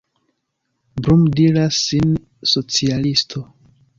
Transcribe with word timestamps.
Blum 1.07 1.21
diras 1.41 1.77
sin 1.89 2.17
socialisto. 2.55 3.45